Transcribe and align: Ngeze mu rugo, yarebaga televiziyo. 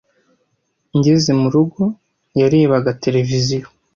Ngeze 0.97 1.31
mu 1.39 1.47
rugo, 1.53 1.83
yarebaga 2.39 2.91
televiziyo. 3.03 3.67